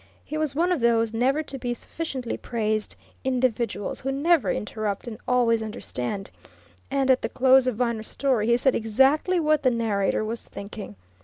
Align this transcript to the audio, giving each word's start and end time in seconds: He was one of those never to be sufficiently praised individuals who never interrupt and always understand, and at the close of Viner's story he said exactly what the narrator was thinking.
He 0.25 0.35
was 0.35 0.55
one 0.55 0.71
of 0.71 0.81
those 0.81 1.13
never 1.13 1.43
to 1.43 1.59
be 1.59 1.75
sufficiently 1.75 2.35
praised 2.35 2.95
individuals 3.23 4.01
who 4.01 4.11
never 4.11 4.49
interrupt 4.51 5.07
and 5.07 5.19
always 5.27 5.61
understand, 5.61 6.31
and 6.89 7.11
at 7.11 7.21
the 7.21 7.29
close 7.29 7.67
of 7.67 7.75
Viner's 7.75 8.07
story 8.07 8.47
he 8.47 8.57
said 8.57 8.73
exactly 8.73 9.39
what 9.39 9.61
the 9.61 9.69
narrator 9.69 10.25
was 10.25 10.41
thinking. 10.41 10.95